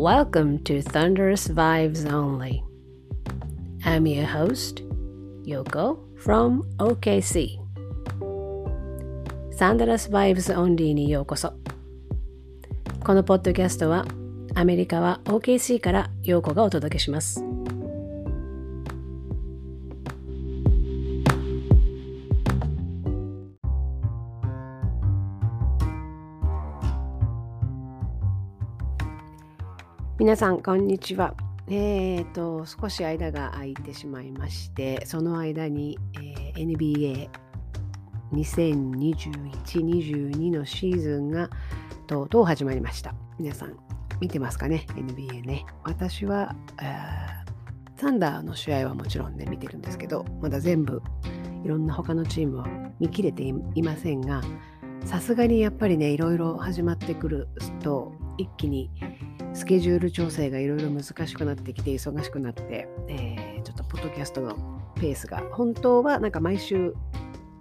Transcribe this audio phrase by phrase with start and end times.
[0.00, 2.64] Welcome to Thunderous Vibes Only.
[3.84, 4.82] I'm your host,
[5.44, 7.58] Yoko from OKC.
[9.58, 11.52] Thunderous Vibes Only にようこそ。
[13.04, 14.06] このポッドキャストは
[14.54, 17.49] アメリカは OKC からようこがお届けします。
[30.20, 31.34] 皆さんこんにちは。
[31.66, 37.08] えーと、少し間が空いてしまいましてその間に、えー、
[38.30, 41.48] NBA2021-22 のシーズンが
[42.06, 43.14] とうとう始まりました。
[43.38, 43.78] 皆さん
[44.20, 45.64] 見てますかね？NBA ね。
[45.84, 46.54] 私は
[47.96, 51.00] サンダーの試合はもちろんね見てるんですけどまだ全部
[51.64, 52.66] いろんな他のチームは
[52.98, 54.42] 見切れていませんが
[55.06, 57.48] さすがにやっぱりねいろいろ始まってくる
[57.82, 58.90] と一気に
[59.52, 64.56] スケジュール調整がいろいろ難しくなってきて忙しくなって、えー、ちょっとポッドキャストの
[64.94, 66.94] ペースが本当はなんか毎週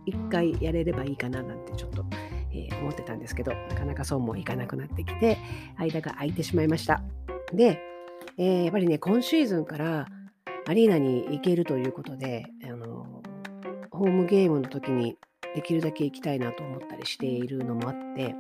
[0.08, 2.06] 1回やれればいいかななんてちょっと、
[2.52, 5.38] えー、思ってたんですけどなかなかそうもいかなくなってきて
[5.78, 7.04] 間が空いてしまいました。
[7.54, 7.82] で、
[8.38, 10.08] えー、やっぱりね今シーズンから
[10.68, 13.22] アリーナに行けるということであの
[13.92, 15.18] ホームゲームの時に
[15.56, 18.36] できるだけ行きたいなと思ったりしているのもあって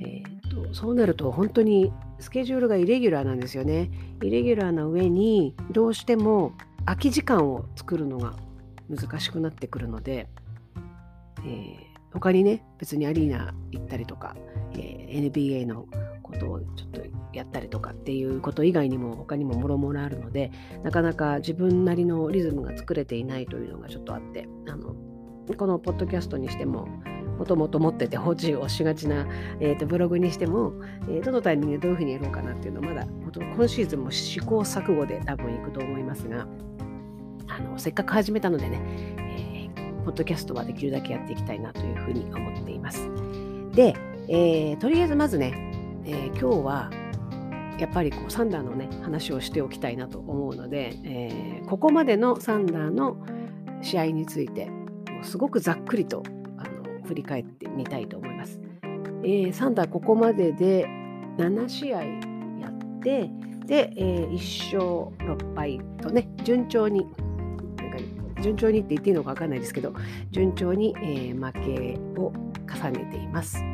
[0.00, 3.90] えーと、そうなると本当にスケジュールがイレギュラーなんですよね。
[4.22, 6.52] イレギュラーな上にどうしても
[6.84, 8.34] 空き時間を作るのが
[8.88, 10.28] 難しくなってくるので、
[11.38, 11.76] えー、
[12.12, 14.36] 他にね別にアリーナ行ったりとか、
[14.74, 15.86] えー、NBA の
[16.22, 17.00] ことをちょっと
[17.32, 20.50] やったりとかっていうこと以外にも他にももろもろあるので
[20.82, 24.94] なかなか自分なりのリズムが作れていないというのがちょっとあってあの
[25.56, 26.88] このポッドキャストにしても
[27.38, 29.26] もともと持ってて放置をしがちな、
[29.60, 30.72] えーと、ブログにしても、
[31.08, 33.06] えー、どのタイミングでどういうふうにやろうかなっていうのはまだ
[33.54, 36.46] 今シーズンも試行錯誤で多分いくと思いますが
[37.48, 38.80] あのせっかく始めたのでね、
[39.76, 43.08] えー、ポッドキャストはできるだけやっていきたいなというふうに思っています。
[43.72, 43.94] で、
[44.28, 45.52] えー、とりあえずまずね、
[46.04, 46.90] え今日は
[47.78, 53.16] やっぱりこうサンダーのね話をしておきたいなと思うので、えここまでのサンダーの
[53.82, 54.70] 試合について
[55.22, 56.22] すごくざっくりと
[57.04, 58.60] 振り返ってみたいと思います。
[59.24, 60.86] えー、サンダーここまでで
[61.38, 63.30] 7試合やって
[63.66, 67.06] で、えー、1勝6敗とね順調に
[67.76, 69.94] なんか順調にって言っていいのか分かんないですけど
[70.30, 72.32] 順調に、えー、負けを
[72.66, 73.64] 重ねています。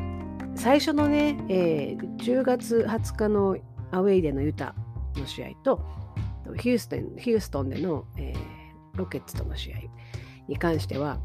[0.54, 3.56] 最初のね、えー、10月20日の
[3.92, 4.74] アウェイでのユタ
[5.16, 5.80] の試合と
[6.56, 9.76] ヒューストンヒューストンでの、えー、ロケッツとの試合
[10.48, 11.20] に関しては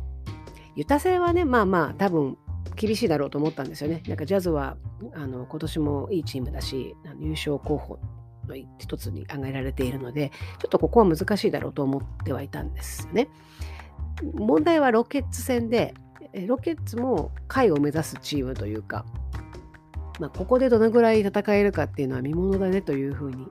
[0.76, 2.38] ユタ戦はね、まあまあ、多分
[2.76, 4.02] 厳しいだろうと思ったんですよね。
[4.08, 4.78] なんかジャズは
[5.14, 8.00] あの今年もいいチームだし、優勝候補
[8.48, 13.30] の一つに挙げられているので、ちょっとここは難しいだろうと思ってはいたんですよね。
[14.34, 15.94] 問題はロケッツ戦で、
[16.48, 19.06] ロケッツも下位を目指すチームというか、
[20.20, 23.48] まあ、ここでどのぐらい戦えるかっていうのは見ものだねというふうに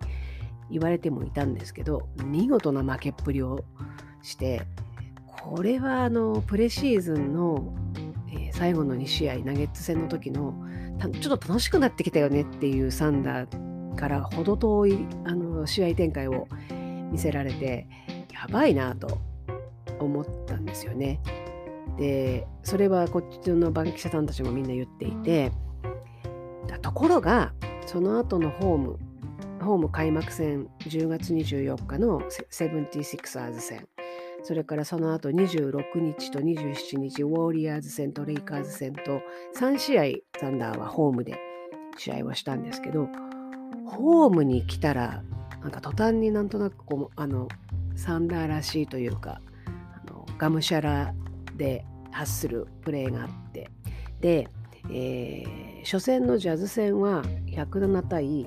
[0.70, 3.64] 言われてもいたんですけど、見事な負けっぷりを
[4.22, 4.62] して、
[5.44, 7.74] これはあのプレシーズンの、
[8.30, 10.54] えー、最後の2試合ナゲッツ戦の時の
[11.20, 16.46] ちょっと楽しくなってきたよねっていうサンダーから程遠いあの試合展開を
[17.10, 17.88] 見せられて
[18.32, 19.18] やばいなと
[19.98, 21.20] 思ったんですよね。
[21.98, 25.50] でそれはこっちの番記者さんたちもみんな言っていて
[26.80, 27.52] ところが
[27.86, 28.98] その後のホーム
[29.60, 33.86] ホーム開幕戦10月24日のセブンティシクサーズ戦
[34.42, 39.20] それからその後26日と27日、ウォーリアーズ戦とレイカーズ戦と
[39.56, 40.02] 3試合、
[40.40, 41.38] サンダーはホームで
[41.96, 43.08] 試合をしたんですけど、
[43.86, 45.22] ホームに来たら、
[45.60, 47.46] なんか途端になんとなくこう、あの、
[47.94, 51.14] サンダーらしいというか、あのがむしゃら
[51.56, 53.70] で発するプレーがあって、
[54.20, 54.48] で、
[54.90, 58.46] えー、初戦のジャズ戦は107対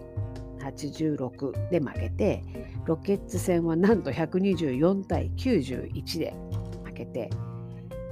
[0.60, 2.44] 86で負けて
[2.86, 6.34] ロケッツ戦はなんと124対91で
[6.84, 7.30] 負けて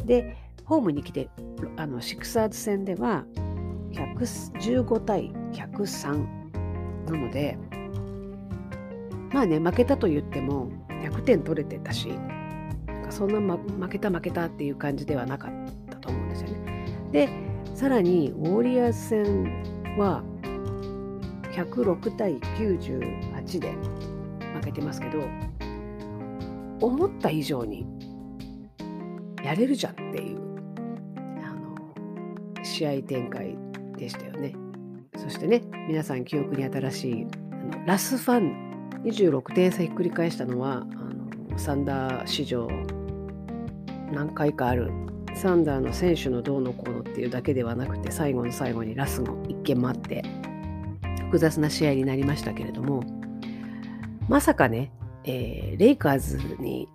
[0.06, 0.36] で
[0.66, 1.30] ホームに来て
[1.78, 3.26] あのシクサーズ戦では
[3.92, 6.26] 115対103
[7.06, 7.58] なので
[9.32, 12.12] まあね負けたと言っても100点取れてたし
[13.10, 15.52] そんな、ま、負けた負けたっていう感じではなかっ
[15.90, 16.86] たと思うんですよね。
[17.12, 17.30] で
[17.76, 20.24] さらにウォーリアーズ戦は
[21.52, 23.76] 106対98で
[24.54, 25.24] 負けてますけど
[26.82, 27.86] 思った以上に
[29.44, 30.38] やれるじゃんっていう
[31.44, 33.58] あの試合展開
[33.98, 34.54] でしたよね。
[35.18, 38.74] そしてね皆さん記憶に新しいあのラスファン
[39.04, 40.86] 26点差ひっくり返したのはあ
[41.52, 42.68] のサンダー史上
[44.12, 44.92] 何回かある
[45.36, 50.24] サンダーの選手のどうのこうのっていうだけではなくて最後の最後にラスの一件もあって
[51.26, 53.04] 複雑な試合になりましたけれども
[54.30, 54.92] まさかね、
[55.26, 56.88] えー、レイカーズに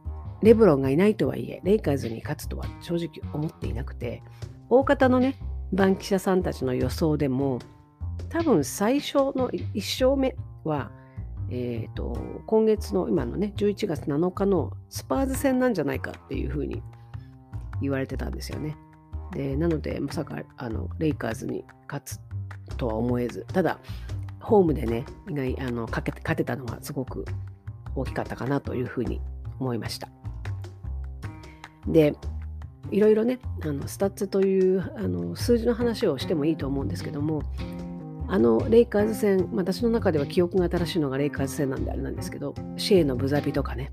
[0.42, 4.22] レブロンがいないとはいえレイカーズに勝つとは正直思っていなくて
[4.70, 5.36] 大方のね
[5.72, 7.58] 番記者さんたちの予想でも
[8.28, 10.90] 多分最初の1勝目は、
[11.50, 12.16] えーと、
[12.46, 16.82] 今月の今のね11月7日のスパーズ戦なんじゃないかっていうふうに
[17.80, 18.76] 言われてたんですよね。
[19.32, 22.20] でなのでまさかあのレイカーズに勝つ
[22.76, 23.78] とは思えずただ
[24.48, 27.26] ホームでね意外あのかけ勝てたのはすごく
[27.94, 29.20] 大きかったかなというふうに
[29.60, 30.08] 思いました。
[31.86, 32.14] で
[32.90, 37.42] いろいろねあのスタッツというあの数字の話をしてもいいと思うんですけども
[38.26, 43.90] あのレイカーズ戦、私の中では記憶が新しいのがレイカーズ戦なんであれなんですけどシェイのブザビとかね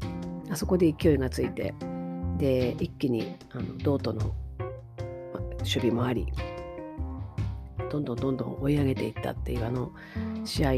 [0.49, 1.73] あそこで勢いがついて
[2.37, 4.33] で一気にあのドートの
[5.59, 6.31] 守備もあり
[7.89, 9.91] どんどんどんどん追い上げていったっていうあの
[10.43, 10.71] 試合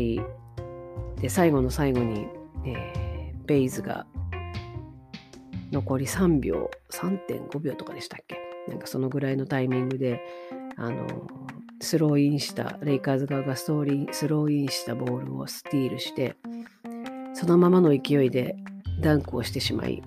[1.22, 2.28] で最後の最後に、
[2.66, 4.06] えー、ベイズが
[5.72, 8.38] 残り3秒3.5秒とかでしたっけ？
[8.68, 10.22] なんかそのぐらいのタイミングで
[10.78, 11.06] あの
[11.80, 16.36] スローインしたレイカーズ側がストーリースローインしたボールをスティールして
[17.34, 18.56] そのままの勢いで
[19.02, 20.02] ダンクをしてしまい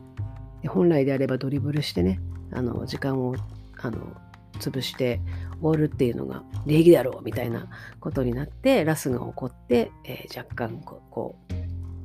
[0.67, 2.21] 本来であればドリブルしてね
[2.53, 3.35] あの時間を
[3.81, 4.15] あの
[4.61, 5.21] 潰して
[5.61, 7.69] 終わるっていうのが礼儀だろうみたいな
[7.99, 11.37] ことになってラスが起こって、えー、若干こ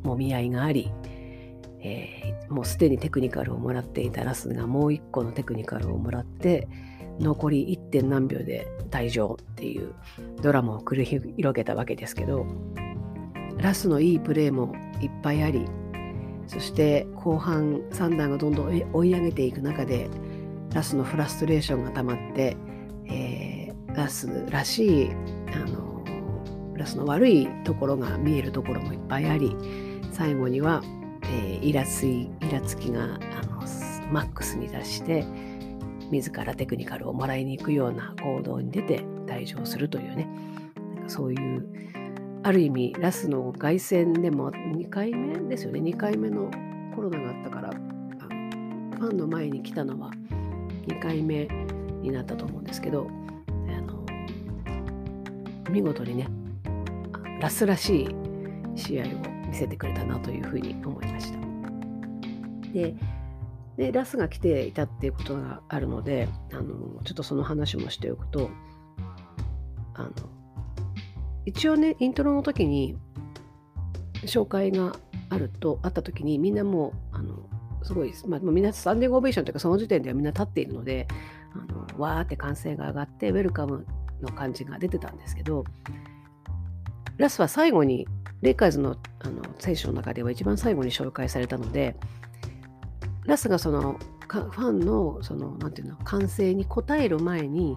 [0.03, 0.91] うもみ合いがあり
[1.87, 6.67] えー、もうすでにテクニカルをもらっていたラスがもう一個のテクニカルをもらって
[7.19, 7.77] 残り 1.
[7.91, 9.93] 点何秒で退場っていう
[10.41, 12.47] ドラマを繰り広げたわけですけど
[13.57, 15.65] ラスのいいプレーもいっぱいあり
[16.47, 20.09] そして後半サンダーがどんどん追い上げていく中で
[20.75, 22.55] ラスのフラストレーションが溜まって、
[23.07, 25.11] えー、ラスらしい
[25.53, 26.03] あの
[26.75, 29.55] ラスの悪いところが見えるところもいっぱいあり
[30.11, 30.83] 最後には
[31.31, 33.07] えー、イラついイラつきがあ
[33.45, 33.61] の
[34.11, 35.25] マックスに達して
[36.11, 40.27] 自らテクニカルをもらいに行くような行動に出て退場するというね。
[40.95, 41.67] なんかそういう
[42.43, 45.79] ある意味ラスの凱旋でも2回目ですよね。
[45.79, 46.51] 2回目の
[46.95, 50.11] コロナがあったからファンの前に来たのは
[50.87, 51.47] 2回目
[52.01, 53.09] になったと思うんですけど
[53.49, 54.05] あの
[55.71, 56.27] 見事にね
[57.39, 58.15] ラスらしい
[58.75, 59.07] 試合を
[59.47, 61.39] 見せてくれたなというふうに思いました。
[62.73, 62.95] で
[63.77, 68.49] でラスが来ていたっていうことがあるのであのちょっとその話もしておくと
[69.93, 70.11] あの
[71.45, 72.97] 一応ねイントロの時に
[74.23, 74.95] 紹介が
[75.29, 77.49] あるとあった時にみんなもうあの
[77.85, 81.07] すごい、まあ、みんなスタンディングオベーションというかその時点ではみんな立っているので
[81.53, 83.85] あのわーって歓声が上がってウェルカム
[84.21, 85.63] の感じが出てたんですけど
[87.17, 88.07] ラスは最後に
[88.41, 91.95] レイカーズのあの選手の中では一番最後に紹介されたので、
[93.25, 93.97] ラスがその
[94.27, 97.75] ファンのそのなんていうの歓声に応える前に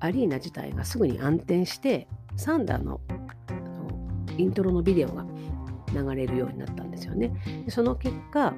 [0.00, 3.00] アリーナ自体がすぐに暗転してサンダーの
[4.36, 5.24] イントロのビデオが
[5.92, 7.32] 流れるようになったんですよね。
[7.68, 8.54] その結果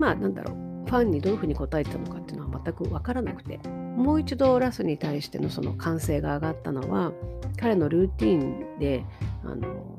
[0.00, 7.12] まあなんだろうファンにどういうふうに答えてたのかっていうのは全く分からなくてもう一度ラスに対してのその歓声が上がったのは
[7.58, 9.04] 彼のルーティンで
[9.44, 9.98] あの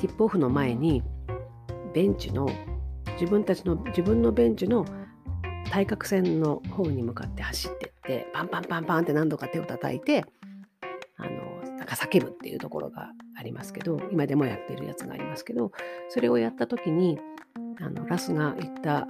[0.00, 1.02] ティップオフの前に
[1.94, 2.50] ベンチの
[3.20, 4.84] 自分たちの自分のベンチの
[5.70, 10.24] 対角線の方に向かって走ってってパンパンパンパンって何度か手を叩いて
[11.16, 15.70] あのなんか叫ぶっていうところがありますけど今でもやってるやつがありますけど
[16.08, 17.20] それをやった時に
[17.80, 19.06] あのラスが言った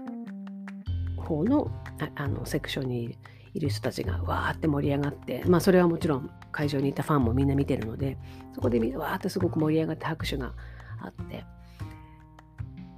[1.17, 1.71] 方の
[2.17, 3.19] あのセクションに
[3.53, 8.17] いる人たちがわーって盛り上がって、まあ、それはもちろん会場にいたファンもみんな見てるので
[8.55, 10.55] そこでみわーってすごく盛り上がって拍手が
[11.01, 11.45] あって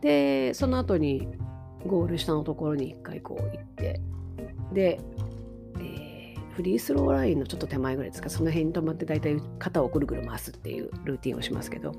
[0.02, 1.28] でその後に
[1.86, 4.00] ゴール下のところに一回こう行って
[4.72, 5.00] で、
[5.78, 11.92] えー、フリースローラインのちょっと手前ぐらいですかその辺に止まって大体肩をぐるぐる回すっていうルーティンをしますけど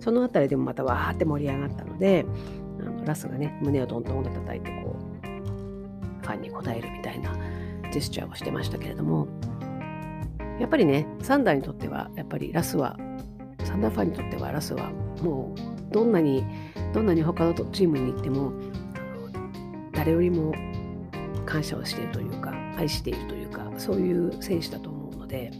[0.00, 2.24] その辺りでもまたわーって盛り上がったので
[3.04, 7.32] ラスがね胸をどんどんと叩いてこうファンに応えるみたいな
[7.90, 9.28] ジェスチャーをしてましたけれども
[10.60, 12.96] やっぱりねサンダーにとってはやっぱりラスは
[13.64, 14.90] サンダーファンにとってはラスは
[15.22, 16.44] もうどんなに
[16.92, 18.52] どんなに他のチームに行っても
[19.92, 20.52] 誰よりも
[21.46, 25.50] 感謝をしているというか愛しているというかそういう選手だと思うので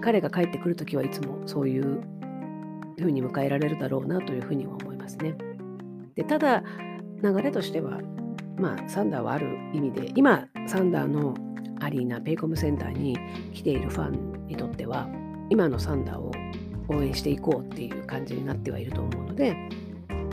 [0.00, 2.02] 彼が帰ってくる時はいつもそういう
[2.98, 5.34] ふうに迎えられるだろうなというふうには思いますね。
[6.14, 6.62] でただ
[7.22, 8.00] 流れとしては
[8.58, 11.34] まあサンダーはある意味で今サンダーの
[11.80, 13.16] アリーナペイコムセンターに
[13.52, 15.08] 来ているファンにとっては
[15.50, 16.30] 今のサンダーを
[16.88, 19.56] 応援していこうっていう感じになってはいると思うので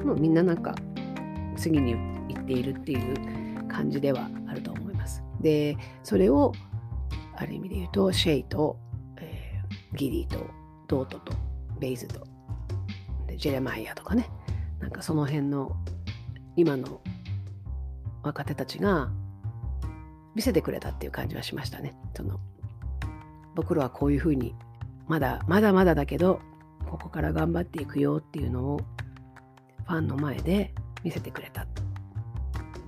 [0.03, 0.75] もうみんななんか
[1.55, 5.24] 次に行っているっていう感じではあると思います。
[5.41, 6.53] でそれを
[7.36, 8.77] ある意味で言うとシェイと、
[9.17, 10.45] えー、ギリーと
[10.88, 11.33] ドートと
[11.79, 12.27] ベイズと
[13.38, 14.29] ジェレマイヤとかね
[14.79, 15.75] なんかその辺の
[16.55, 17.01] 今の
[18.24, 19.09] 若手たちが
[20.36, 21.95] 見せてくれたっていう感じはしましたね。
[22.15, 22.39] その
[23.55, 24.55] 僕らはこういうふうに
[25.07, 26.39] まだまだまだだけど
[26.89, 28.81] ここから頑張っていくよっていうのを
[29.86, 31.65] ファンの前で見せてくれた。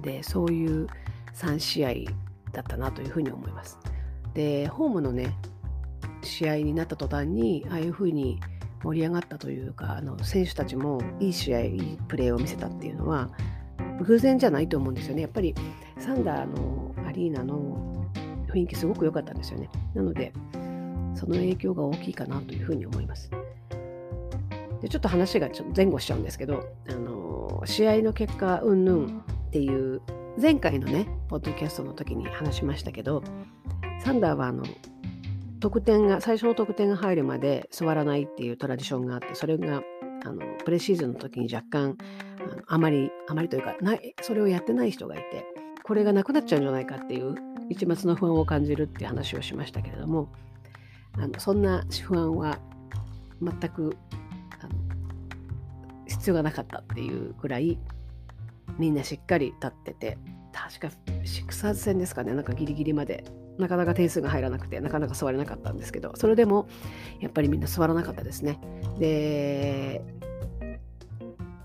[0.01, 0.87] でそういう
[1.35, 1.93] 3試合
[2.51, 3.79] だったなというふうに思います。
[4.33, 5.35] でホームのね
[6.21, 8.39] 試合になった途端にああいうふうに
[8.83, 13.29] 盛り上がったというかあの選手たちもいい試合いいプレーを見せたっていうのは
[14.01, 15.21] 偶然じゃないと思うんですよね。
[15.21, 15.53] やっぱり
[15.97, 18.07] サンダーのアリーナの
[18.47, 19.69] 雰囲気すごく良かったんですよね。
[19.93, 20.33] なので
[21.13, 23.29] その影響が大きいかなというふうに思います。
[24.81, 30.01] でちょっと話がちょっと前後しちゃうんですけど、あの試合の結果うんぬんっていう
[30.41, 33.23] 前回のねポッドキャストの時に話しましたけど
[34.03, 34.63] サンダーはあの
[35.61, 39.81] 得点が最初の得点が入るまで座らないっていうトラディションがあってそれが
[40.25, 41.97] あのプレシーズンの時に若干
[42.39, 45.45] あのあまりあまりというかないそれをやってない人がいて
[45.83, 47.35] これがなくなっちゃうんじゃないかっていう
[47.69, 50.31] 一抹の不安を感じるっていう話をしましたけれども
[51.13, 52.57] あのそんな不安は
[53.41, 53.95] 全く
[54.59, 54.73] あの
[56.07, 57.77] 必要がなかったっていうぐらい
[58.79, 60.17] みんなしっかり立ってて
[60.51, 60.89] 確か
[61.23, 63.23] シクサーズ戦ですかねなんかギリギリまで
[63.61, 66.67] なかなか点数が入らなくてなかなか座れなかったんですけどそれでも
[67.19, 68.59] やっぱりみんな座らなかったですね。
[68.99, 70.01] で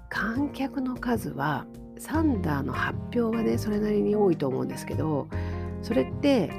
[0.09, 1.67] 観客の数は
[1.99, 5.29] サンダーの発表はねそれなりに多いと思うんですけど
[5.83, 6.51] それって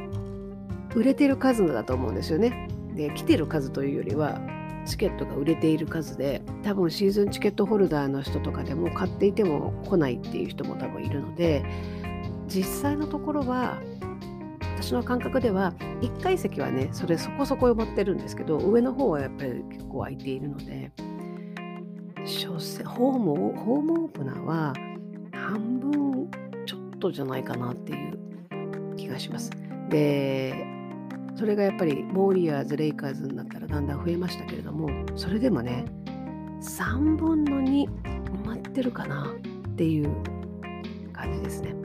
[0.96, 2.67] 売れてる数だと思うんですよね。
[2.96, 4.41] で来てる数というよりは
[4.86, 11.63] チケットが売れている数で多分シーズンチケットホルダーの人とかでも買っていても来ないっていう人も多分いるので
[12.48, 13.79] 実際のところは
[14.79, 20.91] 私の感覚では1階席はねそれそこそこ埋まってるんですけど上の方はやっぱり結構空いているので
[22.24, 24.74] 初戦ホームホームオープナーは
[25.34, 26.29] 半分
[26.67, 29.50] ちょっとじゃないかなっていう気がします。
[29.89, 30.65] で
[31.36, 35.86] それがやっぱりウォーリアーズ、レイカーズになったらだんだん増えましたけれども、それでもね、
[36.62, 39.36] 3分の2埋まってるかな
[39.69, 40.10] っていう
[41.13, 41.75] 感じですね。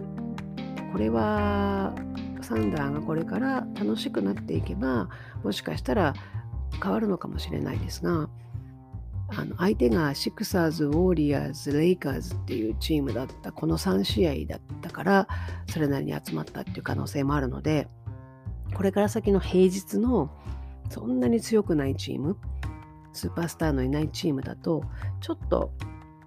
[0.90, 1.94] これは
[2.42, 5.08] サンダーがこれから楽しくなっていけば、
[5.42, 6.14] もしかしたら
[6.82, 8.28] 変わるのかもしれないですが、
[9.34, 15.28] あの相手がシクサーズ、ウォーリアーズ、レイカーズっていうチームだったこの3試合だったから
[15.70, 17.88] それなりに集まったっていう可能性もあるので
[18.74, 20.30] これから先の平日の
[20.90, 22.36] そんなに強くないチーム、
[23.12, 24.84] スーパースターのいないチームだと、
[25.20, 25.72] ちょっと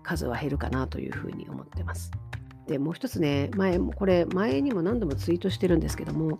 [0.02, 2.12] 数は減るかなというふうに思ってます。
[2.68, 6.40] で、もう一つね、前も、これ前にも何度もツイートしてるんですけども、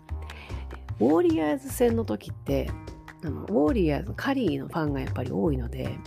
[1.00, 2.70] ウォーリアーズ戦の時って、
[3.24, 5.98] あのウォーリアーズ、カリーのファンがやっぱり多いので、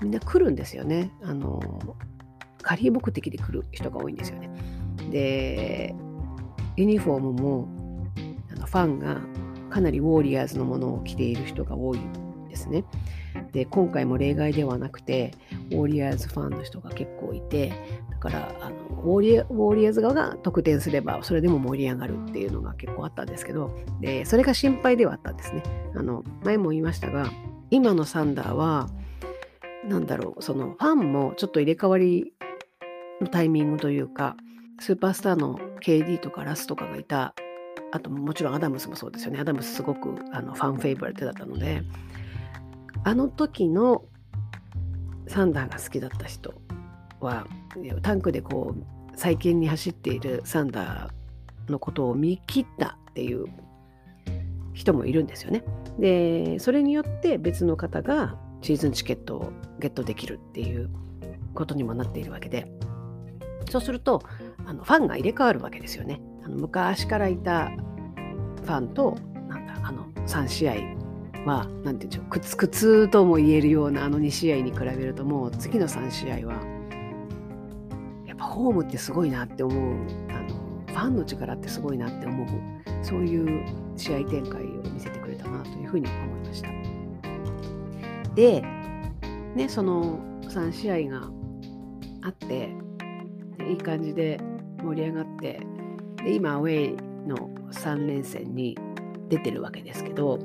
[0.00, 1.12] みんな来るんですよね。
[1.22, 1.60] あの、
[2.62, 4.50] カリー目的で来る人が多いんですよね。
[5.10, 5.94] で、
[6.76, 7.68] ユニフォームも
[8.50, 9.20] あのファンが
[9.70, 12.00] かなりウォーリアーズのものを着ている人が多い
[12.48, 12.84] ですね。
[13.52, 15.32] で今回も例外ではなくて
[15.70, 17.72] ウォーリアーズファンの人が結構いて
[18.10, 25.62] だからあのウォーリアーズ側が得点すればそれでも盛り上がるっていうのが結構あったんですけどでそれが心配ではあったんですね。
[25.94, 27.30] あの前も言いましたが
[27.70, 28.88] 今のサンダーは
[29.88, 32.32] 何だろうそのファンもちょっと入れ替わり
[33.20, 34.36] のタイミングというか
[34.78, 37.34] スーパースターの KD とかラスとかがいた
[37.92, 41.82] あともちろんアダムスもそうですよねアダムスすごくあのファンフェイバリットだったので
[43.04, 44.04] あの時の
[45.28, 46.54] サンダーが好きだった人
[47.20, 47.46] は
[48.02, 48.82] タンクでこう
[49.16, 53.46] 最近に走っているサンダーのことを見切ったっていう
[54.72, 55.62] 人もいるんですよね。
[55.98, 60.88] でそれによって別の方がシーズンチケットをゲットできるっていう
[61.54, 62.72] ことにもなっているわけで
[63.70, 64.22] そうすると
[64.64, 66.20] あのファンが入れ替わるわけですよね。
[66.44, 67.70] あの昔からいた
[68.64, 69.16] ファンと
[69.48, 70.74] なんだあの3試合
[71.44, 72.24] は何て言うんでしょう。
[72.26, 76.54] くつくつとも言えるようなあの2試合に比べるともう次の3試合は
[78.26, 79.94] やっぱホームってすごいなって思う。
[80.30, 82.48] あのファンの力ってすごいなって思う。
[83.02, 86.68] そういう試合展開を見せてくれたなというふうに思いました。
[88.34, 88.62] で
[89.54, 91.28] ね、その3試合が
[92.22, 92.70] あって
[93.68, 94.40] いい感じで
[94.82, 95.60] 盛り上がって
[96.24, 96.96] で今アウェイ
[97.26, 97.36] の
[97.70, 98.76] 3連戦に
[99.28, 100.38] 出てるわけですけど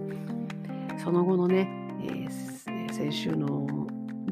[1.08, 1.70] その後のね、
[2.02, 3.66] えー、先週の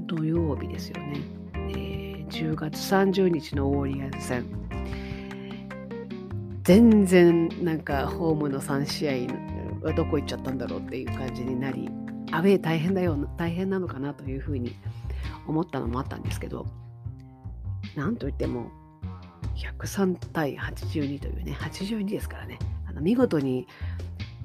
[0.07, 1.21] 土曜日ですよね、
[1.53, 4.45] えー、10月30日のウォーリアーズ戦。
[6.63, 11.89] 全然なんかホームの3試合はどこ行っちゃったんだろうっていう感じになり
[12.33, 14.75] アウェー大変だよ大変なのかなというふうに
[15.47, 16.65] 思ったのもあったんですけど
[17.95, 18.69] なんといっても
[19.55, 22.59] 103対82というね82ですからね。
[22.85, 23.65] あの見事に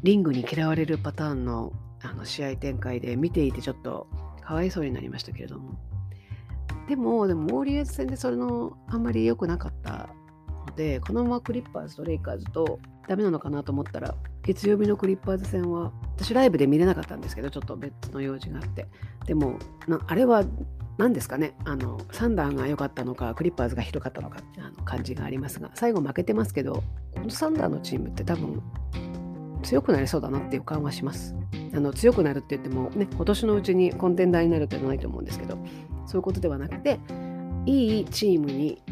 [0.05, 1.73] リングに嫌われるパターンの
[2.03, 4.07] あの試合展開で見ていてちょっと
[4.43, 5.79] かわいそうになりましたけれども。
[6.89, 10.09] でもでもウォーリアーズ戦でそれのあんまり良くなかった
[10.67, 18.89] のでこのままクリッパーズとレイカーズとダメなのかなと思ったら月曜日のクリッパーズ戦は私ライブで見れなかったんですけどちょっと別の用事があって。
[19.27, 19.57] でも
[20.09, 20.45] あれは
[20.99, 21.55] 何ですかね？
[21.65, 26.83] あのサンダーが良かったのかクリッパーズがひどかったのかあの感じがありますが最後負けてますけど
[27.15, 28.61] このサンダーのチームって多分
[29.63, 31.35] 強くなりそうだなっていう感はします。
[31.73, 35.57] あの強くなるって言ってもね今年のうちにコンテンダーになるってのはないと思うんですけど
[36.07, 36.99] そういうことではなくて
[37.67, 38.83] いいチームに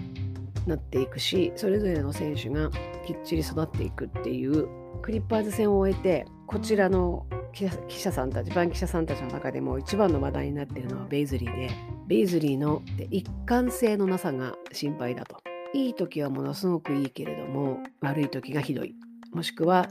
[0.66, 2.70] なっていくしそれぞれの選手が
[3.04, 4.68] きっちり育っていくっていう
[5.02, 11.70] クリッパーズ戦を終えてこちらの記者さんたち番記者さんたちの中でも一番の話題になっているのはベイズリーで
[12.06, 15.36] ベイズリーの一貫性のなさが心配だと。
[15.74, 18.94] いい時はものすごくいいけれども悪い時がひどい。
[19.32, 19.90] もしくは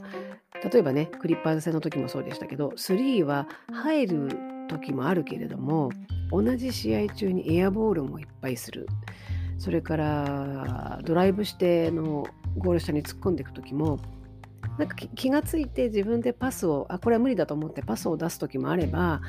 [0.72, 4.28] 例えばねクリッパーズ戦の時もそうでしたけど3は入る
[4.68, 5.90] 時もあるけれども
[6.30, 8.86] 同じ試合中にエアボールもいっぱいする。
[9.58, 12.26] それからドライブしての
[12.56, 13.98] ゴール下に突っ込んでいく時も
[14.78, 19.20] なんか気がついて自分でパスをあこれは無理だと思ってパスを出す時もあれば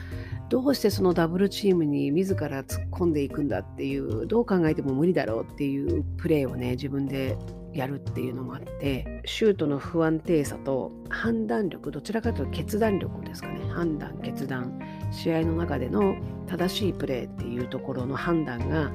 [0.50, 7.36] どうしてそのダブルチームに自ら突っ込んでいくんだっていうどう考えても無理だろうっていうプレーをね自分で
[7.74, 13.60] やるっていうのもあってシュートの不安定さと判断力どちらかというと決断力ですかね。
[13.72, 14.80] 判断決断。
[15.12, 16.16] 試合の中での
[16.48, 18.92] 正しいプレーっていうところの判断が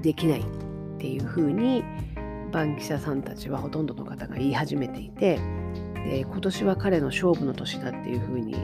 [0.00, 0.44] できないっ
[0.98, 1.84] ていうふうに
[2.50, 5.38] 番記者さんたちはほとんどの方が言い始めていて
[6.04, 8.54] で今年は彼の勝負の年だっていうふうに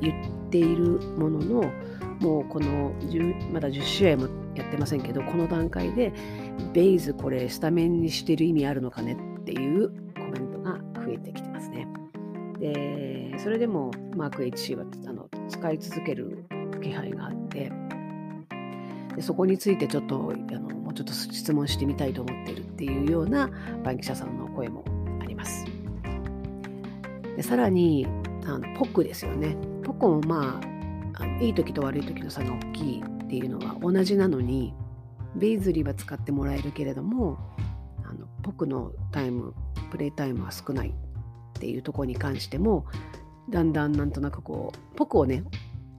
[0.00, 1.72] 言っているものの
[2.20, 2.92] もうこの
[3.52, 6.12] まだ10試合もやってませんけどこの段階で
[6.72, 11.86] ベイズこれスタメンにしてる意味あるのかねっていうコメントが増えてきてますね。
[12.58, 16.44] でそれでもマーク HC はあの使い続ける
[16.82, 17.72] 気配があって
[19.16, 23.50] でそこについてちょっとあのもうちょっと質問してみたいと思ってるっていうような
[23.82, 24.84] 番記者さんの声も
[25.20, 25.64] あります。
[27.36, 28.06] でさらに
[28.44, 29.56] あのポックですよね。
[29.82, 30.60] ポックもま
[31.16, 34.74] ああのいい時と悪い時の差が大きいっていうのは同じなのに
[35.36, 37.38] ベイズリーは使ってもらえるけれども
[38.04, 39.54] あのポックのタイム
[39.90, 40.92] プレイタイムは少ないっ
[41.60, 42.86] ていうところに関しても
[43.48, 45.44] だんだんなんとなくこうポックをね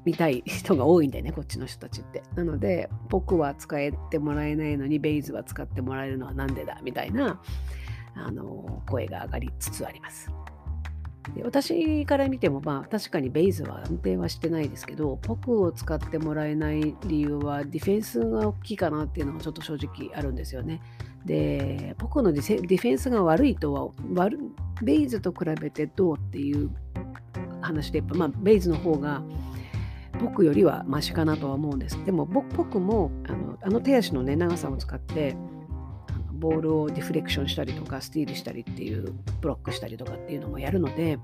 [0.04, 2.24] 見たい人が多いんだよね こっちの人たちって。
[2.36, 7.40] なのでポックは使えてもらえないのにベイズは使ってもらえるのは何でだみたいな
[8.16, 10.32] あの声が上がりつつあります。
[11.36, 20.82] で私から見ても、まあ、確かにベイズは安定はしてないですけど、ポクを使ってもらえない理由は、ディフェンスが大きいかなっていうのがちょっと正直あるんですよね。
[21.26, 24.40] で、ポクのディフェンスが悪いとは悪、
[24.82, 26.70] ベイズと比べてどうっていう
[27.62, 29.24] 話で、まあ、ベイズの方が、
[30.20, 31.98] 僕よりはマシかなとは思うんです。
[32.06, 35.36] でも僕もあのあの手足の、ね、長さを使って
[36.42, 41.20] ボールをディフレクションしたりとかスティールしたりっていうブロックしたりとかっていうのもやるので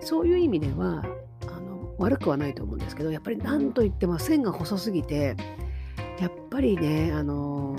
[0.00, 1.04] そういう意味では
[1.46, 5.36] あの悪くはないと思うんですけどやっぱり何といっても線が細すぎて
[6.20, 7.76] やっぱりねあの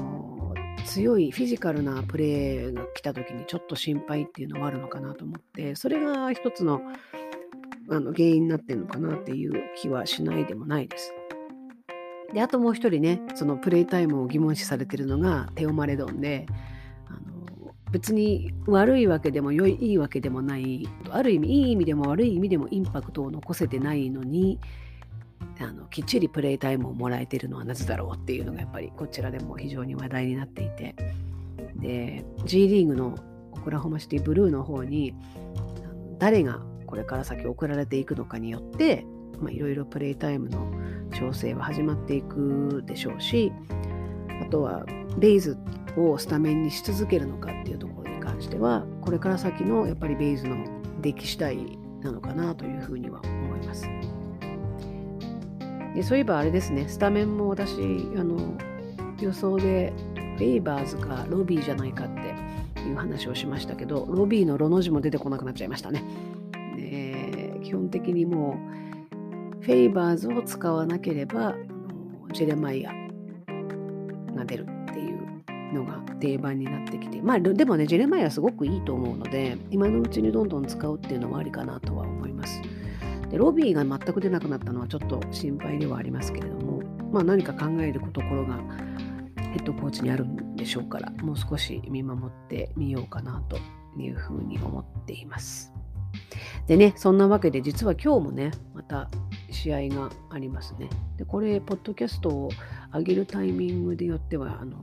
[0.86, 6.82] 強いフィジカルなプレーが来た時にちょっと心配っていうのはあるのかなと思ってそれが一つの
[7.92, 11.12] あの原因になってるのかなっていう気はしないでもないです。
[12.34, 16.46] であともう一人ねそのプレイタイムを疑問視されてるのがテオ・マレドンで
[17.08, 24.60] あの別に悪いわけでも良いいいわけでもないある意味いい意味でも悪い意味でもインパクトを残せてないのに
[25.60, 30.96] あのきっちりプレイタイムをもらえてるのはなぜだろうっていうのがやっぱりこちらでも非常に話題になっていて。
[31.76, 33.16] で G リーグの
[33.52, 35.14] オクラホマシティブルーの方に
[36.20, 39.06] 誰がこれから先送られていくのかによって
[39.50, 40.72] いろいろプレイタイムの
[41.10, 43.52] 調整は始まっていくでしょうし
[44.42, 44.86] あとは
[45.18, 45.58] ベイズ
[45.98, 50.58] をスタメンにし続けるのかっていうところに関してはこれから先のやっぱりベイズの
[51.02, 53.90] 出来次第なのかなというふうには思います。
[55.96, 57.74] でそういえばあれですね、スタメンも私、
[58.16, 58.54] あの
[59.20, 59.92] 予想で
[60.38, 62.08] フェイバーズかロビーじゃないかっ
[62.76, 66.04] ていう話をしましたけど、ロビーのロの字も出てこなくなっちゃいましたね。
[66.78, 68.89] で基本的にもう、
[69.62, 71.56] フェイバーズを使わなければ、
[72.34, 72.94] ジェレマイア
[74.36, 82.62] が出るっていうのが定番になってきて、まあでもね、ジェレマイアすごくいいと思うので、今のうちにどんどん使うっていうのはありかなとは思います。
[83.30, 88.60] でロビーが全く出なくなったのはちょっと心配ではありますけれども、まあ、何か考えるところが
[89.52, 93.58] ヘッドコーチにあるんでしょうからもう少し見守ってみようかなと
[94.00, 95.72] いうふうに思っています。
[96.68, 99.10] でねそんなわけで実は今日もねまた
[99.50, 100.90] 試合がありますね。
[101.18, 102.50] でこれポッドキャストを
[102.94, 104.78] 上げるタイミングでよってはあの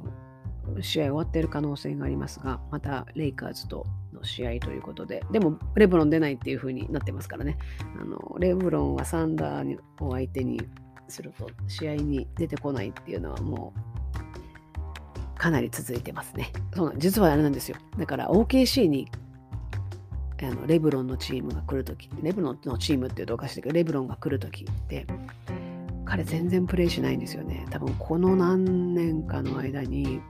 [0.83, 5.25] 試合終わってる可能性がありますがまたレイカーズとの試合ということで。
[5.31, 7.57] でもレブロン出ないっていう風になってますからね。
[8.01, 10.61] あのレブロンはサンダーを相手に
[11.09, 16.53] すると試合に出てこないっていうのはもうかなり続いてますね。
[16.75, 17.77] そう実はあれなんですよ。
[17.99, 19.09] だから OKC に
[20.43, 25.07] あのレブロンのチームが来るときレブロンのチームっていうとおかしいけどレブロンが来るときって
[26.05, 27.67] 彼全然プレイしないんですよね。
[27.71, 30.21] 多分この何年かの間に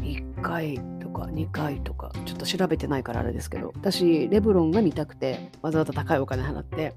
[0.00, 6.94] 1回とか2回とかちょっと調べてないからあれですけど私レブロンが見たくてわざわざ高いお金払って、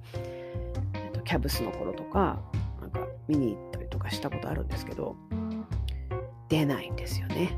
[0.94, 2.40] えっと、キャブスの頃とか
[2.80, 5.16] なんか見に行ったりとかしたことあるんですけど
[6.50, 7.58] 出ないんですよね。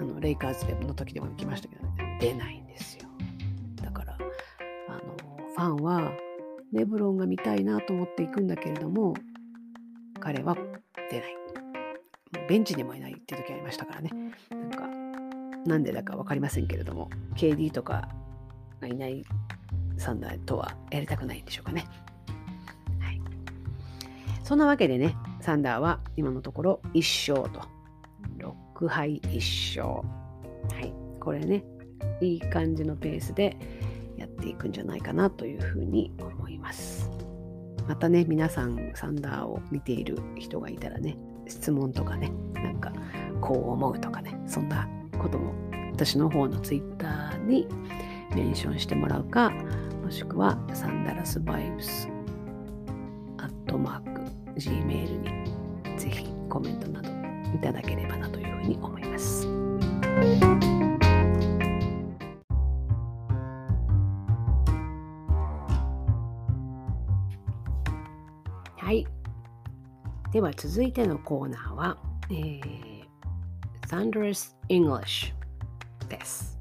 [0.00, 1.82] あのレイカーズの時でも行きましたけど、
[2.20, 3.08] 出ないんですよ。
[5.56, 6.12] ファンは
[6.72, 9.14] レブロンが見たいなと思って行くんだけれども
[10.20, 10.56] 彼は
[11.10, 11.36] 出ない。
[12.48, 14.10] ベンチにもいないって時ありましたからね。
[14.50, 14.88] なんか
[15.64, 18.08] なんでだか分かりませんけれども KD とか
[18.80, 19.24] がいない
[19.96, 21.86] サンダーとはやりたくないんでしょうかね。
[23.00, 23.20] はい、
[24.42, 27.62] そんなわけでねサンダーは今のところ1勝と。
[28.38, 30.06] 6敗1勝。
[30.74, 31.64] はい、これね
[32.20, 33.56] いい感じのペースで
[34.24, 37.10] やっていくんじゃないかなというふうに思います。
[37.86, 42.92] またね皆さんサンダーを見ている人がいたらね質問とかねなんか
[43.42, 44.88] こう思うとかねそんな
[45.20, 45.52] ことも
[45.92, 47.68] 私の方のツイッターに
[48.34, 49.50] メンションしてもらうか
[50.02, 52.08] もしくはサンダラスバイブス
[53.36, 54.22] アットマーク
[54.58, 55.18] Gmail
[55.92, 57.10] にぜひコメントなど
[57.54, 59.46] いただければなというふうに思います。
[70.34, 71.96] では続いてのコーナーは、
[72.28, 73.04] えー
[73.86, 75.32] Thunderous English
[76.08, 76.58] です。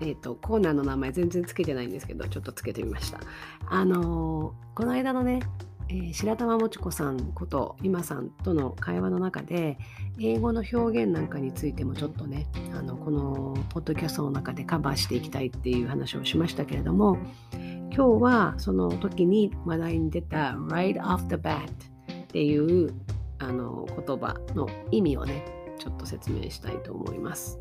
[0.00, 3.18] えっ、ー、と、コーナーの名前全然つけてないんですけど、ちょっとつけてみました。
[3.66, 5.40] あのー、この間のね、
[5.88, 9.78] えー、白玉もちこさんこと今さんとの会話の中で
[10.20, 17.16] 英語の表現なんかについてもちょっとねあのこのポッドキャストの中でカバーしていきたいっていう話をしましたけれども
[17.90, 21.62] 今日はその時に話題に出た right off the bat
[22.28, 22.94] っていう
[23.38, 25.44] あの言葉の意味をね
[25.78, 27.58] ちょっと説明したいと思います。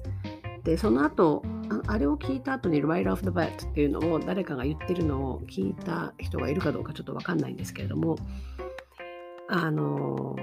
[0.63, 1.43] でその後
[1.87, 8.17] あれを聞いた後に Right off the bat っていうのを誰かが言ってるのを聞いた人がいるかどうかちょっと分かんないんですけれども
[9.47, 10.35] あの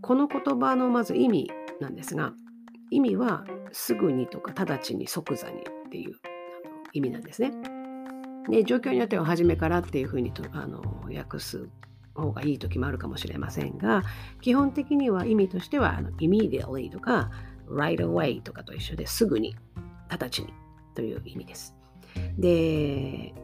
[0.00, 2.32] この言葉のまず意味なんですが
[2.90, 6.14] 意味はすぐにとか直ちに即座にっていう
[6.94, 7.52] 意味なんですね。
[8.48, 10.82] で状況によっては初めからっていうふうにとあの
[11.14, 11.68] 訳す
[12.20, 14.02] 方がいい時もあるかもしれませんが
[14.40, 17.30] 基本的には意味としてはあの immediately とか
[17.68, 19.56] right away とかと一緒ですぐに
[20.08, 20.52] 直ちに
[20.94, 21.74] という意味です。
[22.38, 23.34] で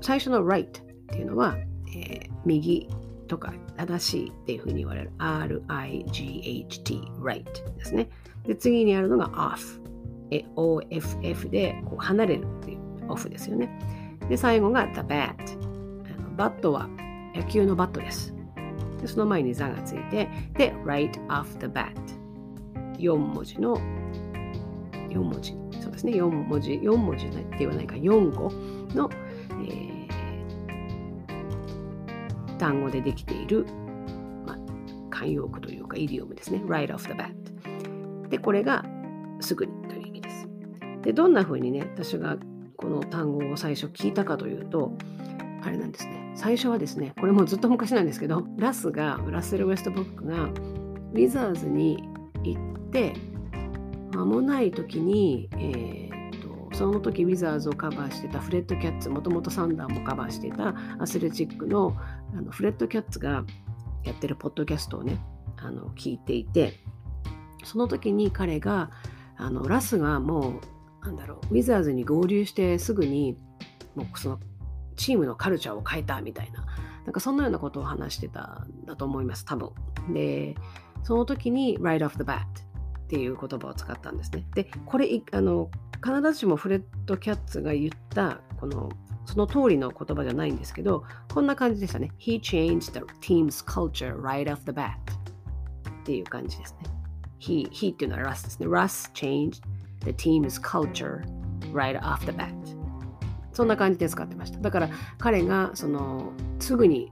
[0.00, 0.70] 最初の right っ
[1.08, 1.56] ていうのは、
[1.96, 2.88] えー、右
[3.28, 7.44] とか正しいっていうふうに言われる R-I-G-H-T right
[7.76, 8.08] ですね。
[8.44, 9.80] で次にあるのが off
[10.30, 13.70] OFF でこう離れるっていう off ですよね。
[14.28, 15.36] で最後が the bat
[16.36, 16.88] バットは
[17.36, 18.34] 野球のバットです。
[19.00, 21.92] でその前に座がついて、で、right off the bat。
[22.98, 23.76] 4文字の、
[25.10, 28.50] 4文字、そうですね、4文字、4文字ではないか、4語
[28.94, 29.10] の、
[29.62, 33.66] えー、単語でできている、
[34.46, 34.56] まあ、
[35.14, 36.62] 慣用句というか、イディオムですね。
[36.66, 38.28] right off the bat。
[38.30, 38.82] で、これが
[39.40, 40.48] すぐにという意味です。
[41.02, 42.38] で、どんな風にね、私が
[42.76, 44.92] この単語を最初聞いたかというと、
[45.66, 46.32] あれなんですね。
[46.36, 52.04] 最初はですね、これもずっと昔なんですけど、ラスが、ラッセル・ウェストブックがウィザーズに
[52.44, 53.14] 行って、
[54.12, 61.96] 間もない時に、えーと、その時ウィザーズをカバーしてたフレッド・キャッツ、もともとサンダーもカバーしてたアスレチックの
[62.32, 63.44] あのフレッド・キャッツが
[64.04, 65.18] やってるポッドキャストをね
[65.56, 66.78] あの聞いていて
[67.64, 68.90] その時に彼が
[69.36, 70.60] あのラスがも
[71.02, 73.36] うなんだろうウィザーズに合流してすぐに
[73.96, 74.40] もうその
[74.96, 76.64] チームのカルチャーを変えたみたいな。
[77.04, 79.70] なんかそんなようなことを話してたんだと思います多分。
[80.12, 80.56] で
[81.04, 84.44] その時に right off the bat っていう言葉を使ったんですね。
[84.54, 85.70] でこれあの
[86.04, 88.90] 必ずしもフレッド・キャッツが言ったこの
[89.24, 92.10] その通りの言葉じゃないんですけどこんな感じでしたね。
[92.18, 96.90] He changed the team's culture right off the bat っていう感じですね。
[97.38, 98.66] He, he っていうのは Russ ですね。
[98.66, 99.62] Russ changed
[100.04, 101.24] the team's culture
[101.72, 102.52] right off the bat
[103.56, 104.58] そんな感じで使ってました。
[104.60, 107.10] だから彼がそのすぐに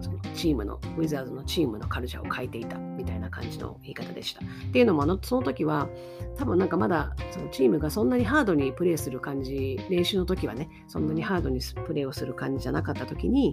[0.00, 4.40] そのチームの、ウィザーズのチームのカルチャーを変えていたみたいな感じの言い方でした。
[4.44, 5.88] っていうのも、あのその時は
[6.36, 13.52] 多分なんかまだそのチームがそんなにハードにプレーする感じ、練習の時はね、そんなにハードにプレーをする感じじゃなかった時に、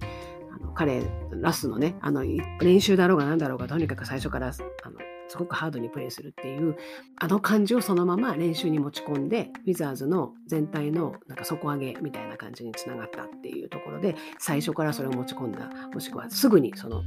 [0.52, 2.24] あの彼、ラスのね、あの
[2.62, 4.52] 練習だろうが何だろうが、とにかく最初から
[4.84, 6.76] あのすごくハードにプレーするっていう
[7.18, 17.04] あの感じをそのまま練習に持ち込んでウィザーズの全体のなんか底上げみたいな感じにつながったっていうところで最初からそれを持ち込んだもしくはすぐにその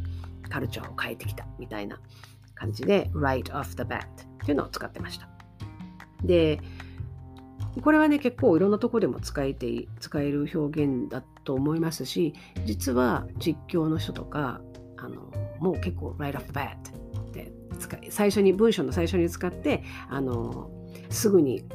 [0.49, 2.01] カルチャーを変えてきたみたいな
[2.55, 4.07] 感じで right off the bat っ
[4.45, 5.29] ていうのを使ってました。
[6.23, 6.61] で
[7.81, 12.35] これはね結構いろんなとこでも使えて使える表現だと思いますし
[12.67, 14.61] 実は実況の人とか
[14.99, 17.02] あのもう結構 right off the bat
[18.11, 20.71] 最初に文章の最初に使ってあの
[21.11, 21.67] すぐにこ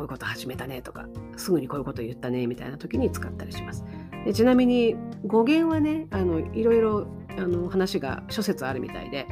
[0.00, 1.06] ういうこと始めたねとか
[1.36, 3.84] すぐにこういうこと言ったねみたいな時に使ったりします。
[4.24, 7.06] でちなみに語源はねあのいろいろ
[7.36, 9.26] あの話が諸説あるみたいで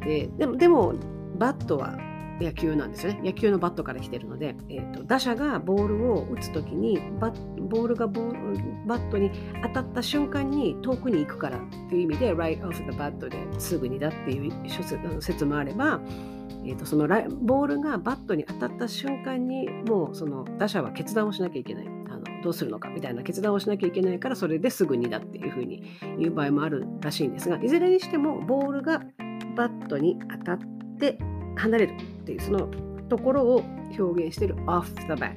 [0.00, 0.94] ででもでも
[1.38, 1.96] バットは
[2.40, 3.20] 野球なんですよね。
[3.22, 9.30] 野球のバットから来てるので、えーと、打者がボールを打つ時にバボールがボールバットに
[9.62, 16.00] 当たった瞬間に遠くに行くからっていう意味で right off the bat ですぐにだっていう説もあれば、
[16.64, 17.06] えーと、その
[17.42, 21.86] ボールがバットに当たった瞬間にもうその打者は決断をしなきゃいけない。
[21.86, 25.84] あのどうするのかみたいな決断をしなきゃいけないからそれですぐにだっていうふうに
[26.18, 29.02] 言う場合もあるらしいんですがいずれにしてもボールが
[29.56, 30.58] バットに当たっ
[30.98, 31.18] て
[31.56, 32.68] 離れるっていうその
[33.08, 33.64] ところを
[33.98, 35.34] 表現してる off the bat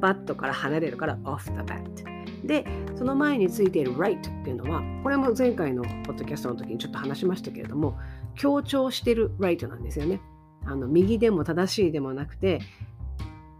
[0.00, 2.64] バットから離れるから off the bat で
[2.96, 7.98] その前についている right っていうのはこれも前回のポッドキャストの時にちょっと話しましたけれども
[8.34, 10.20] 強調してる right なんですよね。
[10.64, 12.60] あの右でも正しいでもなくて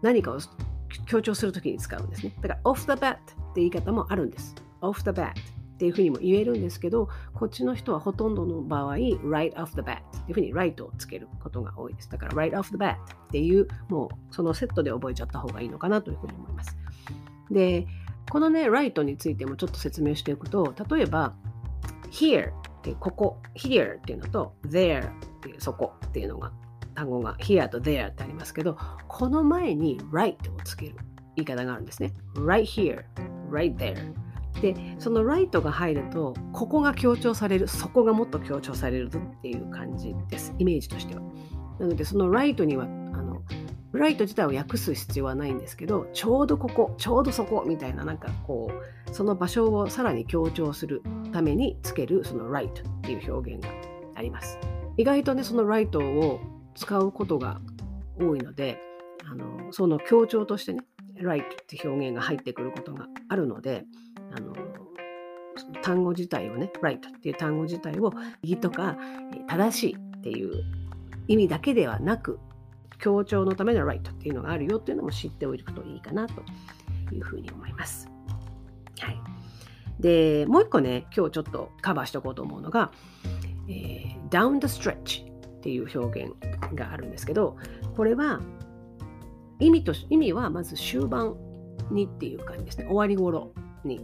[0.03, 0.39] 何かを
[1.07, 2.33] 強調する時に使うんですね。
[2.41, 3.25] だから off the bat って
[3.57, 4.55] 言い方もあるんです。
[4.81, 5.33] off the bat
[5.83, 12.09] っていうふうにも言えるんですけど、こっちの人はほとんどの場合、right off the bat っていうふうに right をつけることが多いです。
[12.09, 12.99] だから right off the bat っ
[13.33, 16.77] ていう、もうそのセットで覚えちゃった方がいいのかなというふうに思います。
[17.51, 17.89] で、
[18.31, 21.35] このね、right についてもちょっと説明しておくと、例えば、
[22.13, 26.53] here ってここ、here っていうのと there っていうそこっていうのが
[26.95, 30.95] 単語が here と there ってありますけど、この前に right をつける
[31.35, 32.13] 言い方があるんですね。
[32.37, 33.03] right here,
[33.51, 34.15] right there
[34.61, 40.55] でそのライトが入るとここが強調されるそこがもっと強調されるっていう感じです。
[40.59, 41.23] イメージとしては。
[41.79, 43.43] なのでそのライトにはあの
[43.93, 53.71] ライト自体を訳す必要はないんですけどちょうどここちょうどそこみたいななんかこうその場所をさらに強調するためにつけるそのライトっていう表現が
[54.15, 54.59] あります。
[54.97, 56.41] 意外とねそのライトを
[56.75, 57.61] 使うことが
[58.19, 58.79] 多いので
[59.31, 60.81] あのその強調としてね
[61.17, 63.85] ライトって表現が入ってくることがあるので
[64.35, 64.55] あの
[65.83, 68.97] 単語自体をね、right っていう単語自体を義とか
[69.49, 70.65] 正しいっていう
[71.29, 72.39] 意味だけではなく、
[72.99, 76.43] 強調のための right っていうのがあるよっていうのも知っておくといいかなと
[77.13, 78.09] いうふうに思います。
[79.01, 79.21] はい。
[80.01, 82.93] で、もう一個ね、今日ちょっとカバーしておこうと思うのが、
[83.69, 85.25] えー、down the stretch
[85.59, 86.33] っていう表現
[86.75, 87.57] があるんですけど、
[87.97, 88.41] これは
[89.59, 91.37] 意味と意味はまず終盤
[91.91, 92.87] にっていう感じですね。
[92.87, 93.53] 終わり頃
[93.85, 94.01] に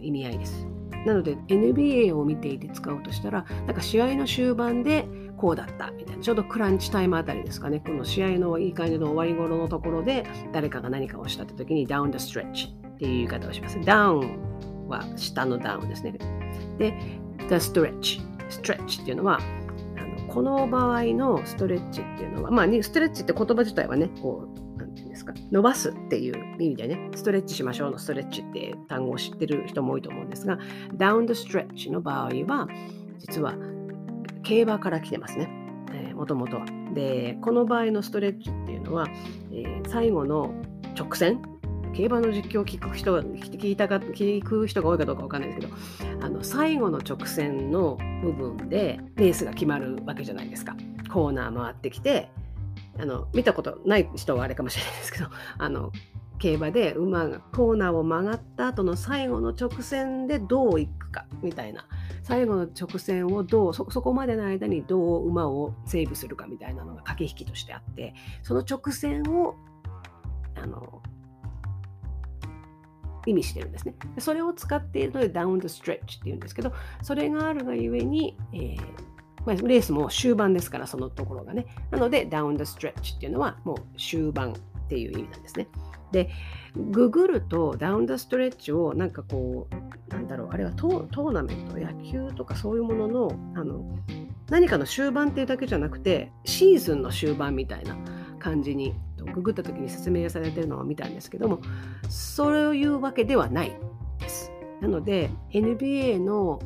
[0.00, 0.66] 意味合いです。
[1.06, 5.06] なので NBA を見ていて使おうとしたら、なんか試合の終盤で
[5.36, 13.78] こうだったみたいな、ちょうどクランチタイムあたりですかね、この試合のいい感じの終わり頃のところで誰かが何かをしたって時に down the stretch っていう言い方をします。
[13.78, 14.38] down
[14.88, 16.12] は下のダウンですね。
[16.78, 16.94] で、
[17.48, 18.20] the stretch。
[18.50, 19.38] stretch っていうのは、
[19.96, 24.67] あのこの場合のストレッチっていうのは、まあ、ストレッチって言葉自体はね、こう
[25.28, 25.34] か。
[25.50, 30.58] 伸ばすっていう意味でねストレッチしましょうのストレッチって単語を知ってる人も多いと思うんですが
[30.96, 32.68] down the stretch の場合は
[33.18, 33.54] 実は
[34.42, 35.48] 競馬から来てますね。
[36.18, 36.66] もともとは。
[36.94, 39.06] でこの場合のストレッチっていうのは、
[39.52, 40.52] えー、最後の
[40.98, 41.40] 直線
[41.94, 50.76] 競馬の実況を聞く人が聞いたか聞く人が多いかどうかわかんないですけどあの最後の直線の部分でレースが決まるわけじゃないですか。
[51.12, 52.30] コーナー回ってきて
[52.98, 55.26] あの見たことない人はあれかもしれないですけど
[55.58, 55.92] あの
[56.38, 61.86] 競馬で馬がコーナーを曲がった後の最後の直線でどう行くかみたいな
[62.22, 69.56] 最後の直線をどうそこまでの間にどう馬をセーブするかみたいなのが駆け引きとしてあってその直線を
[70.54, 71.02] あの
[73.26, 73.94] 意味してるんですね。
[74.18, 79.08] それを使っているのでダウンドストレッチっていうんですけどそれがあるがゆえに、えー
[79.48, 85.68] まあ、レースも終盤ですからそのところがねなのでダウンドストレッチっていうのはもう終盤っていう意味なんですね。
[86.12, 86.30] で、
[86.74, 93.84] ググるとダウンダストレッチをなんかこう、なんだろう、あれはトーナメント、野球とかそういうものの、あの、
[94.48, 97.96] 何かの終盤っていうだけじゃなくて、シーズンの終盤みたいな
[98.38, 98.94] 感じに、
[99.34, 101.60] ググった時に説明されてるのを見たんですけども、
[102.08, 103.76] それを言うわけではない
[104.18, 104.50] です。
[104.80, 106.60] なので、NBA の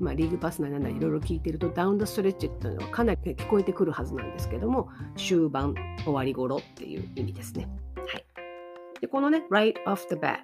[0.00, 7.68] まあ、リーグパスなんだいろいろ聞いてるとダウンドストレッチっていうのはかなり聞こえてくるはずなんですけども終盤終わり頃っていう意味ですね。
[7.96, 8.24] はい
[9.00, 10.38] で、このね、right off the bat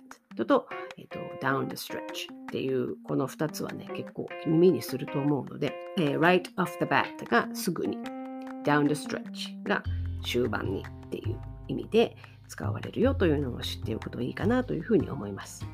[0.46, 0.66] と、
[0.96, 7.98] えっと、down the stretch っていうこの2つはね、結構耳にすると思うので、えー、right off the bat がすぐに、
[8.64, 9.82] down the stretch が
[10.24, 11.38] 終盤にっていう
[11.68, 12.16] 意味で
[12.48, 15.66] 使われるよというのを知っておくといいかなというふうに思います。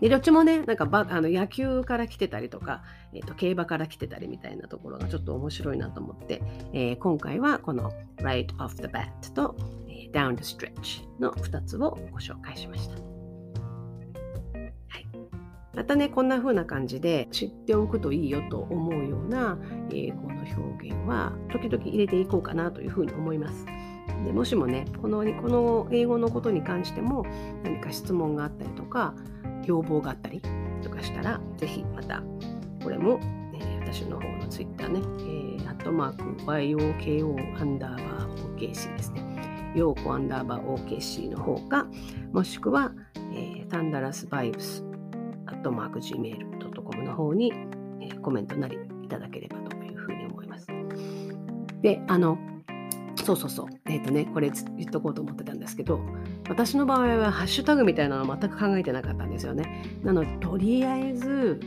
[0.00, 2.82] でどっちもね、なんかばあの野球から来てたりとか、
[3.12, 9.56] えーと、競馬から来てたりみたいなところがちょっと面白いなと思って、えー、今回はこの Right off the bat と、
[9.88, 13.20] えー、Down the stretch の2つをご紹介しました。
[15.72, 19.56] またね、こんな風な感じで知っておくといいよと思うような
[19.90, 23.64] 英語の表現は時々入れていこうかなというふうに思います。
[24.24, 27.24] でもしもねこの、この英語のことに関しても
[27.62, 29.14] 何か質問があったりとか、
[29.66, 30.42] 要望があったり
[30.82, 32.22] とかしたら、ぜひまた
[32.82, 33.20] これも、
[33.54, 35.00] えー、私の方のツイッターね、
[35.58, 39.72] えー、アットマーク YOKO アンダーバー OKC ですね。
[39.74, 41.86] ヨーコアンダーバー OKC の方か、
[42.32, 42.92] もしくは、
[43.32, 44.84] えー、タンダラスバイブス
[45.46, 47.52] アットマーク Gmail.com の方に、
[48.00, 50.66] えー、コメントなりいただければというふうに思います。
[51.82, 52.38] で、あの、
[53.24, 53.66] そうそうそう。
[53.86, 56.00] えっ、ー、とね、これ言っとこうと思ってたんですけど、
[56.50, 59.84] 私の場合はハッシュタグみたいなの全く考えてなかったんですよね。
[60.02, 61.60] なので、とりあえず、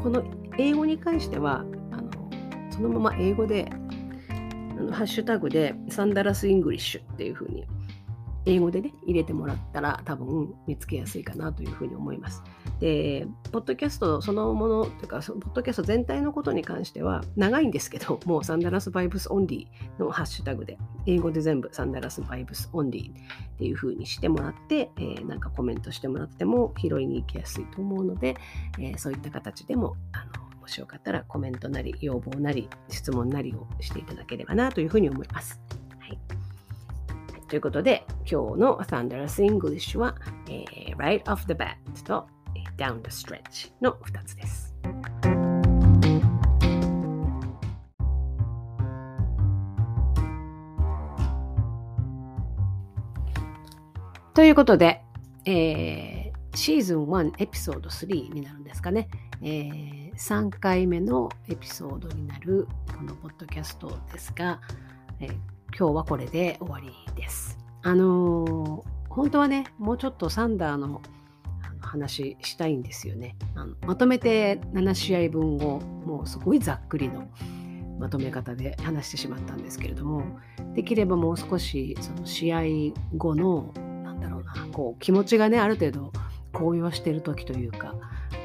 [0.00, 0.22] この
[0.58, 2.08] 英語に関しては、あの
[2.70, 3.68] そのまま英語で、
[4.30, 7.64] あのハッシュタグで Thunderous English っていう風に
[8.44, 12.42] 英語でね、入れてもらったら多分見つけやすいかなというふうに思います。
[12.80, 28.36] で、ポッドキャストそのものというか、ポッドキャスト全体のことに関しては長いんですけど、 もうサンダラスバイブスオンリーのハッシュタグで、英語で全部サンダラスバイブスオンリーっていうふうにしてもらって、えー、なんかコメントしてもらっても拾いに行きやすいと思うので、
[28.78, 35.60] えー、そういった形でも、あの、もしよかったらコメントなり、要望なり、質問なりをしていただければなというふうに思います。
[37.52, 40.14] ということで、今日の Thunderous English は、
[40.48, 42.26] えー、Right off the bat と
[42.78, 44.74] Down the stretch の2つです。
[54.32, 55.02] ということで、
[55.44, 59.10] えー、シーズン1エピソード3になるんですかね、
[59.42, 64.62] えー、3回目のエピソードになるこのポッドキャストですが、
[65.20, 65.36] えー、
[65.76, 67.58] 今日はこれで終わりです。
[67.82, 71.00] あのー、本当はね、もうちょっとサンダーの
[71.80, 73.36] 話したいんですよね。
[73.54, 77.26] あのまとめて7試合分をもうすごいざっくりの
[77.98, 80.38] まとめ方で話してしまったんですけれども、
[80.74, 82.62] できればもう少しその試合
[83.16, 83.72] 後の、
[84.04, 86.12] なんだろうな、こう気持ちがね、ある程度
[86.52, 87.94] 高揚してる時というか、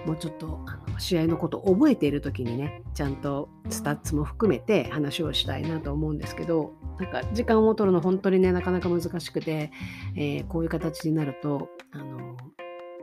[0.08, 9.72] もうちょっとあの試合のことを覚えている時にねちゃんとスタッツも含めて話をしたいなと思うんですけどなんか時間を取るの本当にねなかなか難しくて、
[10.16, 12.38] えー、こういう形になるとあの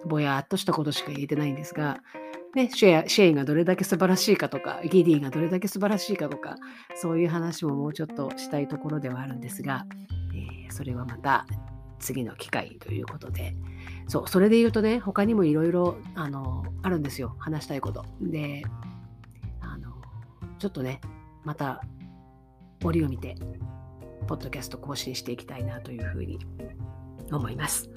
[0.06, 2.00] ぼやっとしたことしか言えてないんですが、
[2.54, 6.56] ね、シェアシェイがどれだけ素晴らしいかとかギディがどれだけ素晴らしいかとか
[6.94, 9.86] そういう話ももうちょっとしたいところではあるんですが、
[10.34, 11.46] えー、それはまた
[11.98, 13.54] 次の機会ということで。
[14.06, 17.34] そう、それで言うとね、他にもいろいろ、あの、あるんですよ。
[17.38, 18.04] 話したいこと。
[18.20, 18.62] で、
[19.60, 19.92] あの、
[20.58, 21.00] ちょっとね、
[21.44, 21.82] また、
[22.84, 23.36] 折を見て、
[24.26, 26.38] ポッドキャスト更新していきたいなというふうに
[27.30, 27.90] 思います。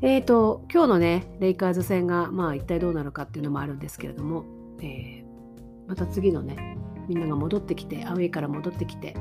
[0.00, 4.44] えっ、ー、と、今日のね、レイカーズ戦が、まあ、一体どうなるかっていうのもあるんですけれども、
[4.80, 6.78] えー、また次のね、
[7.08, 9.16] みんなが戻ってきて、アウェイから戻ってきて、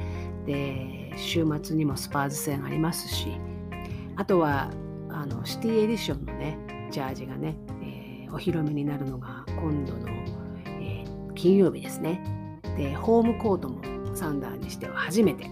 [0.45, 3.28] で、週末にもスパーズ戦ありますし、
[4.15, 4.71] あとは
[5.18, 6.57] あのシティエディションのね
[6.91, 10.07] ジャージがね、えー、お披露目になるのが今度の、
[10.80, 12.22] えー、金曜日ですね。
[12.78, 13.82] でホームコートも
[14.15, 15.49] サンダーにしては初めて。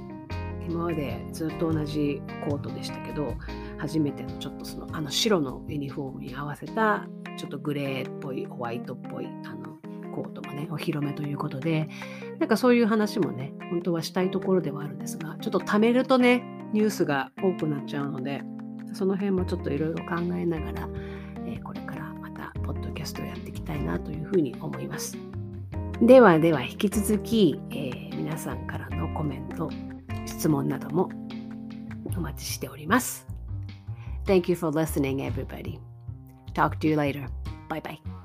[0.67, 3.35] 今までずっと同じコートでしたけど
[3.77, 7.05] 初めてのちょっとそのあの白のユニフォームに合わせた
[7.37, 9.77] ちょっとグレーっぽいホワイトっぽいあの
[10.11, 11.87] コートもねお披露目ということで
[12.39, 16.43] なんかそういう話もね本当はしたいところではあるんですがちょっと貯めるとね
[16.73, 18.41] ニュースが多くなっちゃうので
[18.95, 20.89] その辺もちょっといろいろ考えながら、
[21.45, 25.17] えー、これからまたポッドキャストをやっていきたいなというふうに思います。
[26.01, 29.69] ではでは引き続き、えー、皆さんからのコメント
[30.25, 31.09] 質問なども
[32.17, 33.27] お待ちしております。
[34.25, 35.77] Thank you for listening, everybody.
[36.53, 37.27] Talk to you later.
[37.69, 38.24] Bye bye.